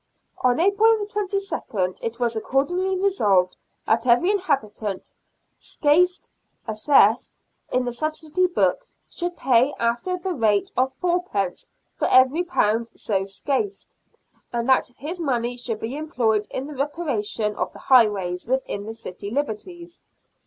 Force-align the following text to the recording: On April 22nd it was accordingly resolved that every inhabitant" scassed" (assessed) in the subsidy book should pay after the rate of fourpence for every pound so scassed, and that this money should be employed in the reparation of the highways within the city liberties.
On 0.41 0.59
April 0.59 1.05
22nd 1.05 1.99
it 2.01 2.19
was 2.19 2.35
accordingly 2.35 2.97
resolved 2.97 3.55
that 3.85 4.07
every 4.07 4.31
inhabitant" 4.31 5.11
scassed" 5.55 6.27
(assessed) 6.67 7.37
in 7.71 7.85
the 7.85 7.93
subsidy 7.93 8.47
book 8.47 8.87
should 9.11 9.37
pay 9.37 9.71
after 9.77 10.17
the 10.17 10.33
rate 10.33 10.71
of 10.75 10.91
fourpence 10.93 11.67
for 11.95 12.07
every 12.09 12.43
pound 12.43 12.89
so 12.99 13.25
scassed, 13.25 13.95
and 14.51 14.67
that 14.67 14.89
this 14.99 15.19
money 15.19 15.55
should 15.55 15.79
be 15.79 15.95
employed 15.95 16.47
in 16.49 16.65
the 16.65 16.73
reparation 16.73 17.55
of 17.55 17.71
the 17.71 17.77
highways 17.77 18.47
within 18.47 18.87
the 18.87 18.95
city 18.95 19.29
liberties. 19.29 20.01